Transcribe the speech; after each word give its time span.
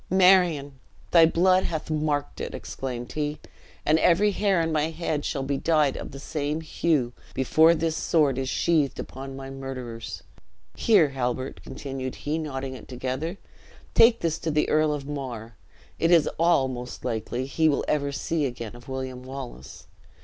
"Marion, 0.09 0.79
thy 1.11 1.27
blood 1.27 1.65
hath 1.65 1.91
marked 1.91 2.41
it!" 2.41 2.55
exclaimed 2.55 3.11
he; 3.11 3.37
"and 3.85 3.99
every 3.99 4.31
hair 4.31 4.59
on 4.59 4.71
my 4.71 4.89
head 4.89 5.23
shall 5.23 5.43
be 5.43 5.57
dyed 5.59 5.95
of 5.95 6.09
the 6.09 6.17
same 6.17 6.61
hue, 6.61 7.13
before 7.35 7.75
this 7.75 7.97
sword 7.97 8.39
is 8.39 8.49
sheathed 8.49 8.97
upon 8.97 9.37
thy 9.37 9.51
murderers. 9.51 10.23
Here, 10.75 11.09
Halbert," 11.09 11.61
continued 11.61 12.15
he, 12.15 12.39
knotting 12.39 12.73
it 12.73 12.87
together, 12.87 13.37
"take 13.93 14.21
this 14.21 14.39
to 14.39 14.49
the 14.49 14.67
Earl 14.69 14.91
of 14.91 15.05
Mar; 15.05 15.55
it 15.99 16.09
is 16.09 16.27
all, 16.39 16.67
most 16.67 17.05
likely, 17.05 17.45
he 17.45 17.69
will 17.69 17.85
ever 17.87 18.11
see 18.11 18.47
again 18.47 18.75
of 18.75 18.89
William 18.89 19.21
Wallace. 19.21 19.85